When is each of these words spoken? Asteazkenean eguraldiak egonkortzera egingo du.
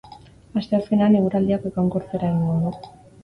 Asteazkenean 0.61 1.17
eguraldiak 1.19 1.69
egonkortzera 1.71 2.31
egingo 2.33 2.57
du. 2.65 2.73